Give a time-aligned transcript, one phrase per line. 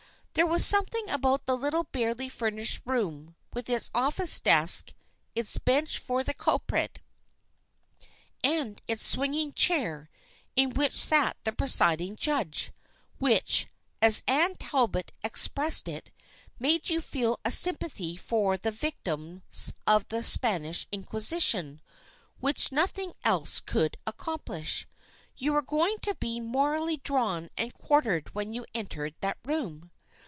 [0.33, 4.93] There was something about the little barely furnished room, with its office desk,
[5.35, 7.01] its bench for the culprit,
[8.41, 10.09] and its swinging chair
[10.55, 12.71] in which sat the presiding judge,
[13.19, 13.67] which,
[14.01, 16.11] as Anne Talbot ex pressed it,
[16.57, 21.81] made you feel a sympathy for the vic tims of the Spanish Inquisition
[22.39, 24.87] which nothing else could accomplish.
[25.35, 29.89] You were going to be morally drawn and quartered when you entered that room.